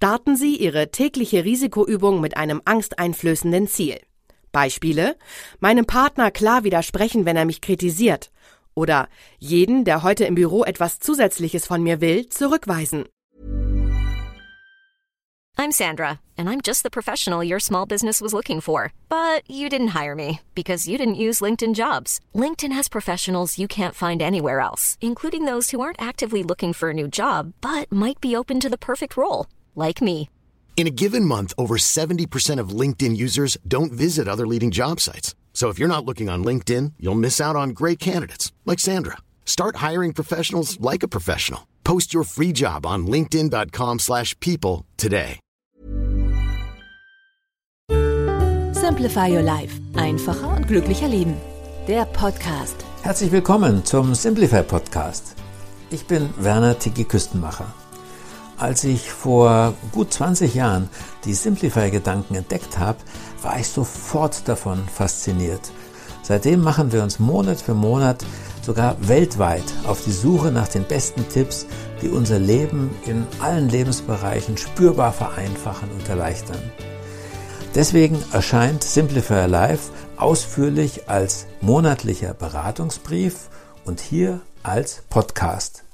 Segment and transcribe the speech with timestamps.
[0.00, 3.98] Starten Sie Ihre tägliche Risikoübung mit einem angsteinflößenden Ziel.
[4.52, 5.16] Beispiele
[5.58, 8.30] meinem Partner klar widersprechen, wenn er mich kritisiert
[8.76, 9.08] oder
[9.40, 13.06] jeden, der heute im Büro etwas Zusätzliches von mir will, zurückweisen.
[15.60, 18.92] I'm Sandra, and I'm just the professional your small business was looking for.
[19.08, 22.20] But you didn't hire me because you didn't use LinkedIn jobs.
[22.32, 26.90] LinkedIn has professionals you can't find anywhere else, including those who aren't actively looking for
[26.90, 29.46] a new job but might be open to the perfect role,
[29.78, 30.28] like me.
[30.76, 35.34] In a given month, over 70% of LinkedIn users don't visit other leading job sites.
[35.52, 39.16] So if you're not looking on LinkedIn, you'll miss out on great candidates like Sandra.
[39.44, 41.66] Start hiring professionals like a professional.
[41.82, 45.40] Post your free job on linkedin.com/people today.
[48.72, 49.80] Simplify your life.
[49.96, 51.34] Einfacher und glücklicher leben.
[51.88, 52.84] Der Podcast.
[53.02, 55.34] Herzlich willkommen zum Simplify Podcast.
[55.90, 57.74] Ich bin Werner Tiki Küstenmacher.
[58.58, 60.90] Als ich vor gut 20 Jahren
[61.24, 62.98] die Simplify-Gedanken entdeckt habe,
[63.40, 65.70] war ich sofort davon fasziniert.
[66.22, 68.24] Seitdem machen wir uns Monat für Monat,
[68.62, 71.66] sogar weltweit, auf die Suche nach den besten Tipps,
[72.02, 76.72] die unser Leben in allen Lebensbereichen spürbar vereinfachen und erleichtern.
[77.76, 83.50] Deswegen erscheint Simplify Life ausführlich als monatlicher Beratungsbrief
[83.84, 85.84] und hier als Podcast.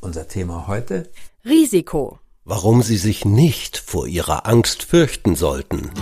[0.00, 1.10] Unser Thema heute
[1.46, 2.18] Risiko.
[2.44, 5.92] Warum Sie sich nicht vor Ihrer Angst fürchten sollten.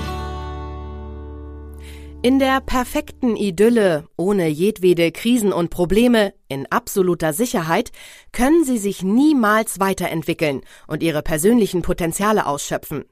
[2.23, 7.93] In der perfekten Idylle, ohne jedwede Krisen und Probleme, in absoluter Sicherheit,
[8.33, 13.05] können Sie sich niemals weiterentwickeln und Ihre persönlichen Potenziale ausschöpfen.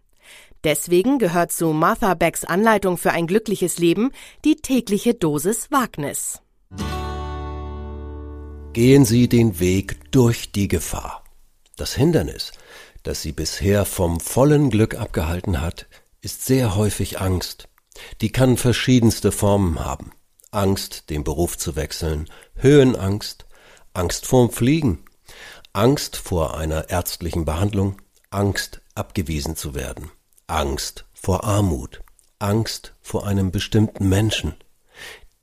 [0.64, 4.10] Deswegen gehört zu Martha Becks Anleitung für ein glückliches Leben
[4.47, 6.41] die tägliche Dosis Wagnis.
[8.72, 11.22] Gehen Sie den Weg durch die Gefahr.
[11.77, 12.53] Das Hindernis,
[13.03, 15.87] das sie bisher vom vollen Glück abgehalten hat,
[16.20, 17.69] ist sehr häufig Angst.
[18.20, 20.12] Die kann verschiedenste Formen haben.
[20.50, 23.47] Angst, den Beruf zu wechseln, Höhenangst,
[23.94, 25.05] Angst vorm Fliegen,
[25.72, 27.97] Angst vor einer ärztlichen Behandlung,
[28.31, 30.10] Angst, abgewiesen zu werden,
[30.47, 32.03] Angst vor Armut,
[32.39, 34.54] Angst vor einem bestimmten Menschen.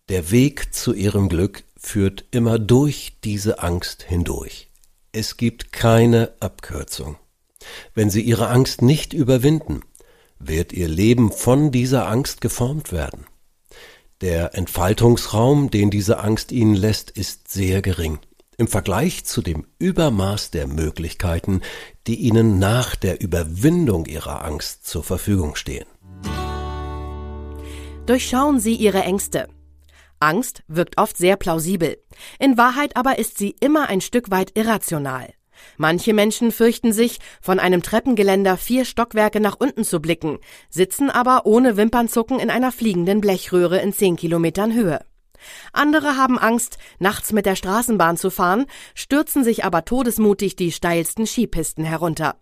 [0.10, 4.69] Der Weg zu ihrem Glück führt immer durch diese Angst hindurch.
[5.12, 7.18] Es gibt keine Abkürzung.
[7.96, 9.82] Wenn Sie Ihre Angst nicht überwinden,
[10.38, 13.26] wird Ihr Leben von dieser Angst geformt werden.
[14.22, 18.20] Der Entfaltungsraum, den diese Angst Ihnen lässt, ist sehr gering
[18.58, 21.62] im Vergleich zu dem Übermaß der Möglichkeiten,
[22.08, 25.88] die Ihnen nach der Überwindung Ihrer Angst zur Verfügung stehen.
[28.06, 29.48] Durchschauen Sie Ihre Ängste.
[30.20, 31.98] Angst wirkt oft sehr plausibel.
[32.40, 35.34] In Wahrheit aber ist sie immer ein Stück weit irrational.
[35.78, 41.46] Manche Menschen fürchten sich, von einem Treppengeländer vier Stockwerke nach unten zu blicken, sitzen aber
[41.46, 45.00] ohne Wimpernzucken in einer fliegenden Blechröhre in zehn Kilometern Höhe.
[45.72, 51.26] Andere haben Angst, nachts mit der Straßenbahn zu fahren, stürzen sich aber todesmutig die steilsten
[51.26, 52.36] Skipisten herunter.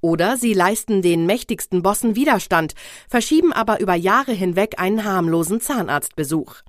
[0.00, 2.74] Oder sie leisten den mächtigsten Bossen Widerstand,
[3.08, 6.62] verschieben aber über Jahre hinweg einen harmlosen Zahnarztbesuch.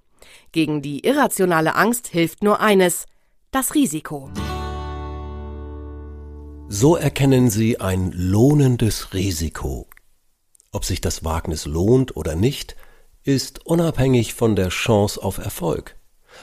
[0.51, 3.05] Gegen die irrationale Angst hilft nur eines,
[3.51, 4.29] das Risiko.
[6.67, 9.87] So erkennen Sie ein lohnendes Risiko.
[10.71, 12.75] Ob sich das Wagnis lohnt oder nicht,
[13.23, 15.95] ist unabhängig von der Chance auf Erfolg.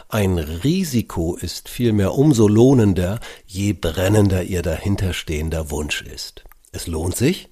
[0.09, 6.45] Ein Risiko ist vielmehr umso lohnender, je brennender Ihr dahinterstehender Wunsch ist.
[6.73, 7.49] Es lohnt sich?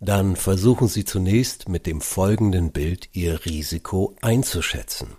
[0.00, 5.16] Dann versuchen Sie zunächst mit dem folgenden Bild Ihr Risiko einzuschätzen.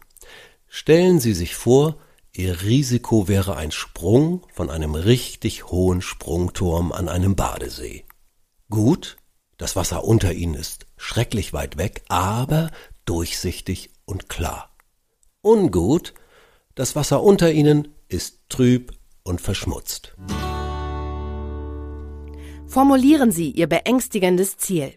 [0.78, 1.96] Stellen Sie sich vor,
[2.34, 8.04] Ihr Risiko wäre ein Sprung von einem richtig hohen Sprungturm an einem Badesee.
[8.70, 9.16] Gut,
[9.56, 12.72] das Wasser unter Ihnen ist schrecklich weit weg, aber
[13.06, 14.76] durchsichtig und klar.
[15.42, 16.14] Ungut,
[16.76, 18.92] das Wasser unter Ihnen ist trüb
[19.24, 20.14] und verschmutzt.
[22.68, 24.94] Formulieren Sie Ihr beängstigendes Ziel.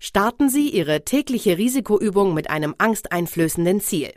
[0.00, 4.12] Starten Sie Ihre tägliche Risikoübung mit einem angsteinflößenden Ziel.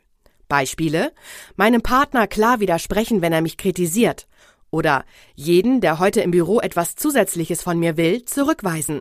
[0.52, 1.14] Beispiele
[1.56, 4.28] meinem Partner klar widersprechen, wenn er mich kritisiert
[4.70, 9.00] oder jeden, der heute im Büro etwas Zusätzliches von mir will, zurückweisen.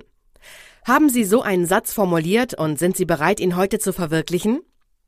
[0.86, 4.60] Haben Sie so einen Satz formuliert und sind Sie bereit, ihn heute zu verwirklichen?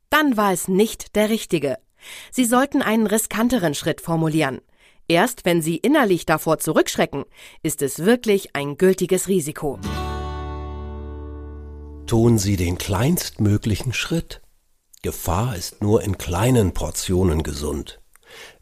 [0.09, 1.77] Dann war es nicht der richtige.
[2.29, 4.59] Sie sollten einen riskanteren Schritt formulieren.
[5.07, 7.23] Erst wenn Sie innerlich davor zurückschrecken,
[7.61, 9.79] ist es wirklich ein gültiges Risiko.
[12.05, 14.42] Tun Sie den kleinstmöglichen Schritt.
[15.03, 17.99] Gefahr ist nur in kleinen Portionen gesund.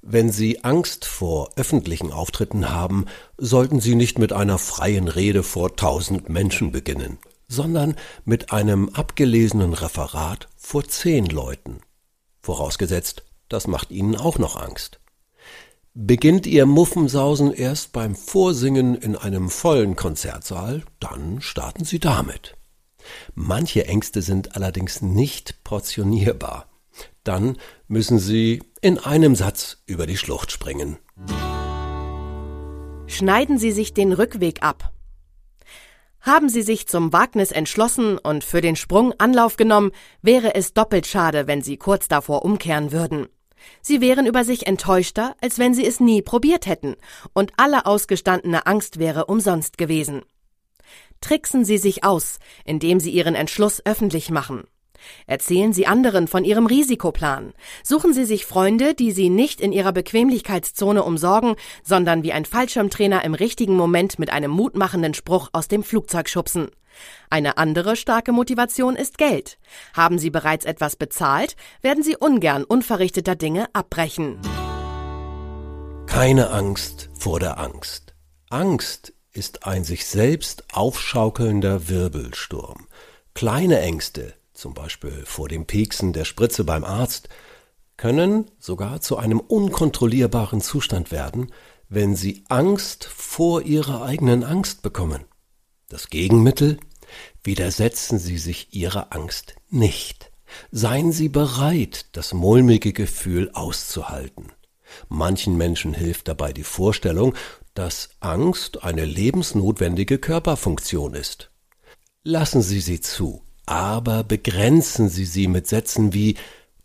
[0.02, 3.06] Wenn Sie Angst vor öffentlichen Auftritten haben,
[3.38, 7.96] sollten Sie nicht mit einer freien Rede vor tausend Menschen beginnen, sondern
[8.26, 11.82] mit einem abgelesenen Referat vor zehn Leuten.
[12.42, 15.00] Vorausgesetzt, das macht Ihnen auch noch Angst.
[15.94, 22.56] Beginnt Ihr Muffensausen erst beim Vorsingen in einem vollen Konzertsaal, dann starten Sie damit.
[23.36, 26.68] Manche Ängste sind allerdings nicht portionierbar.
[27.24, 27.58] Dann
[27.88, 30.98] müssen Sie in einem Satz über die Schlucht springen.
[33.08, 34.92] Schneiden Sie sich den Rückweg ab.
[36.22, 41.08] Haben Sie sich zum Wagnis entschlossen und für den Sprung Anlauf genommen, wäre es doppelt
[41.08, 43.28] schade, wenn Sie kurz davor umkehren würden.
[43.82, 46.96] Sie wären über sich enttäuschter, als wenn Sie es nie probiert hätten,
[47.34, 50.22] und alle ausgestandene Angst wäre umsonst gewesen.
[51.22, 54.64] Tricksen Sie sich aus, indem Sie Ihren Entschluss öffentlich machen.
[55.28, 57.54] Erzählen Sie anderen von Ihrem Risikoplan.
[57.84, 63.24] Suchen Sie sich Freunde, die Sie nicht in Ihrer Bequemlichkeitszone umsorgen, sondern wie ein Fallschirmtrainer
[63.24, 66.70] im richtigen Moment mit einem mutmachenden Spruch aus dem Flugzeug schubsen.
[67.30, 69.58] Eine andere starke Motivation ist Geld.
[69.94, 74.40] Haben Sie bereits etwas bezahlt, werden Sie ungern unverrichteter Dinge abbrechen.
[76.06, 78.14] Keine Angst vor der Angst.
[78.50, 82.88] Angst ist ein sich selbst aufschaukelnder Wirbelsturm.
[83.34, 87.30] Kleine Ängste zum Beispiel vor dem Pieksen der Spritze beim Arzt,
[87.98, 91.52] können sogar zu einem unkontrollierbaren Zustand werden,
[91.90, 95.26] wenn sie Angst vor ihrer eigenen Angst bekommen.
[95.90, 96.78] Das Gegenmittel?
[97.44, 100.32] Widersetzen Sie sich Ihrer Angst nicht.
[100.72, 104.54] Seien Sie bereit, das mulmige Gefühl auszuhalten.
[105.10, 107.36] Manchen Menschen hilft dabei die Vorstellung,
[107.74, 111.52] dass Angst eine lebensnotwendige Körperfunktion ist.
[112.24, 116.36] Lassen Sie sie zu, aber begrenzen Sie sie mit Sätzen wie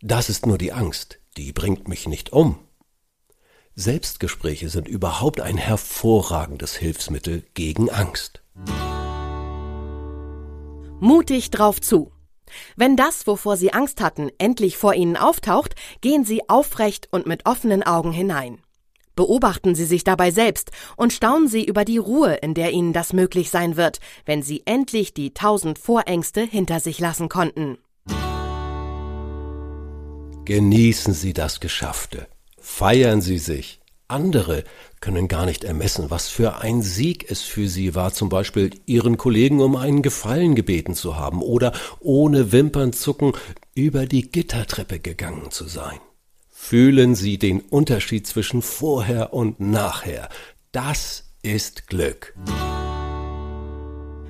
[0.01, 2.59] Das ist nur die Angst, die bringt mich nicht um.
[3.75, 8.41] Selbstgespräche sind überhaupt ein hervorragendes Hilfsmittel gegen Angst.
[10.99, 12.11] Mutig drauf zu.
[12.75, 17.45] Wenn das, wovor Sie Angst hatten, endlich vor Ihnen auftaucht, gehen Sie aufrecht und mit
[17.45, 18.59] offenen Augen hinein.
[19.17, 23.13] Beobachten Sie sich dabei selbst und staunen Sie über die Ruhe, in der Ihnen das
[23.13, 27.79] möglich sein wird, wenn Sie endlich die tausend Vorängste hinter sich lassen konnten.
[30.45, 32.27] Genießen Sie das Geschaffte.
[32.59, 33.79] Feiern Sie sich.
[34.07, 34.63] Andere
[35.01, 39.17] können gar nicht ermessen, was für ein Sieg es für Sie war, zum Beispiel Ihren
[39.17, 43.33] Kollegen um einen Gefallen gebeten zu haben oder ohne Wimpernzucken
[43.73, 45.97] über die Gittertreppe gegangen zu sein.
[46.69, 50.27] Fühlen Sie den Unterschied zwischen vorher und nachher.
[50.73, 52.35] Das ist Glück.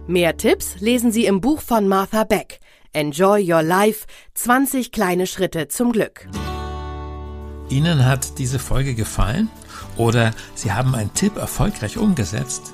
[0.06, 2.60] Mehr Tipps lesen Sie im Buch von Martha Beck.
[2.94, 4.06] Enjoy Your Life
[4.36, 6.28] 20 kleine Schritte zum Glück.
[7.69, 9.50] Ihnen hat diese Folge gefallen
[9.95, 12.72] oder Sie haben einen Tipp erfolgreich umgesetzt?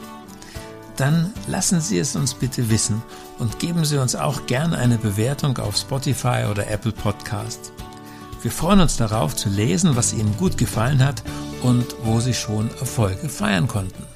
[0.98, 3.02] Dann lassen Sie es uns bitte wissen
[3.40, 7.73] und geben Sie uns auch gerne eine Bewertung auf Spotify oder Apple Podcast.
[8.44, 11.24] Wir freuen uns darauf zu lesen, was Ihnen gut gefallen hat
[11.62, 14.13] und wo Sie schon Erfolge feiern konnten.